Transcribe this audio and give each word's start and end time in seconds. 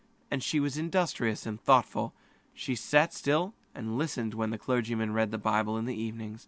And 0.31 0.41
she 0.41 0.59
was 0.59 0.79
industrious 0.79 1.45
and 1.45 1.61
thoughtful. 1.61 2.15
She 2.55 2.73
sat 2.73 3.15
quiet 3.23 3.51
and 3.75 3.99
listened 3.99 4.33
when 4.33 4.49
the 4.49 4.57
pastor 4.57 4.73
read 4.73 4.97
aloud 5.03 5.09
from 5.25 5.29
the 5.29 5.37
Bible 5.37 5.77
in 5.77 5.85
the 5.85 5.93
evening. 5.95 6.39